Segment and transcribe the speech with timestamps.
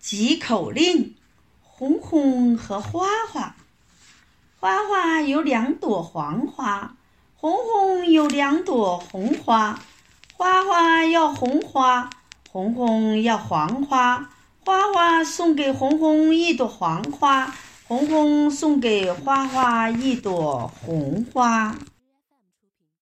[0.00, 1.14] 几口令
[1.62, 3.56] 红红和花花。
[4.60, 6.96] 花花有两朵黄花
[7.36, 9.78] 红红有两朵红花。
[10.36, 12.10] 花花要红花
[12.50, 14.30] 红红要黄花。
[14.64, 17.54] 花花送给红红一朵黄花
[17.86, 21.74] 红红送给花花一朵红花。